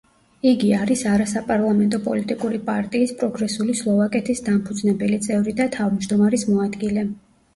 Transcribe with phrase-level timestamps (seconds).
[0.51, 7.07] იგი არის არასაპარლამენტო პოლიტიკური პარტიის პროგრესული სლოვაკეთის დამფუძნებელი წევრი და თავჯდომარის მოადგილე.